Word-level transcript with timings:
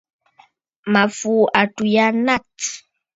Mǝ̀ 0.91 1.07
fùu 1.17 1.43
àtû 1.61 1.83
yâ 1.95 2.05
natt. 2.25 2.53